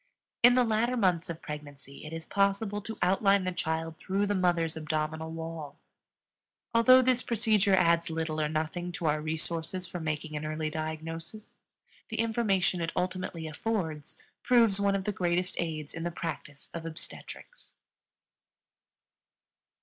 In 0.41 0.55
the 0.55 0.63
latter 0.63 0.97
months 0.97 1.29
of 1.29 1.43
pregnancy 1.43 2.03
it 2.05 2.11
is 2.11 2.25
possible 2.25 2.81
to 2.81 2.97
outline 3.03 3.43
the 3.43 3.51
child 3.51 3.99
through 3.99 4.25
the 4.25 4.33
mother's 4.33 4.75
abdominal 4.75 5.29
wall. 5.31 5.77
Although 6.73 7.03
this 7.03 7.21
procedure 7.21 7.75
adds 7.75 8.09
little 8.09 8.41
or 8.41 8.49
nothing 8.49 8.91
to 8.93 9.05
our 9.05 9.21
resources 9.21 9.85
for 9.85 9.99
making 9.99 10.35
an 10.35 10.43
early 10.43 10.71
diagnosis, 10.71 11.59
the 12.09 12.17
information 12.17 12.81
it 12.81 12.91
ultimately 12.95 13.45
affords 13.45 14.17
proves 14.41 14.79
one 14.79 14.95
of 14.95 15.03
the 15.03 15.11
greatest 15.11 15.53
aids 15.61 15.93
in 15.93 16.01
the 16.01 16.09
practice 16.09 16.71
of 16.73 16.83
obstetrics. 16.83 17.75